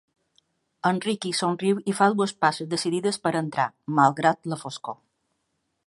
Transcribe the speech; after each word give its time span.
El 0.89 1.01
Riqui 1.05 1.33
somriu 1.39 1.83
i 1.93 1.95
fa 1.99 2.07
dues 2.15 2.33
passes 2.45 2.71
decidides 2.73 3.23
per 3.27 3.35
entrar, 3.43 3.67
malgrat 4.01 4.53
la 4.55 4.61
foscor. 4.65 4.99